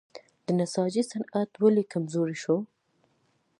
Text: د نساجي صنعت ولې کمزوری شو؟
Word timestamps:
د 0.45 0.47
نساجي 0.59 1.03
صنعت 1.11 1.51
ولې 1.61 1.83
کمزوری 1.93 2.37
شو؟ 2.43 2.55